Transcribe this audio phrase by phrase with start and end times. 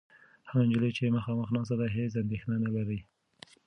[0.49, 2.99] هغه نجلۍ چې مخامخ ناسته ده، هېڅ اندېښنه نهلري.